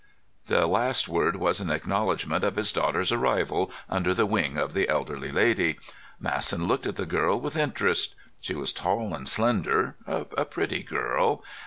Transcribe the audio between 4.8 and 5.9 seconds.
elderly lady.